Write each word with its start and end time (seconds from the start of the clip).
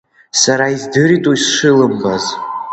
Сараиздыритуи 0.41 1.37
сшылымбаз. 1.43 2.25